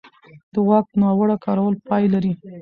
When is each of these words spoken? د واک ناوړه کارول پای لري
د 0.53 0.55
واک 0.67 0.87
ناوړه 1.01 1.37
کارول 1.45 1.75
پای 1.87 2.03
لري 2.13 2.33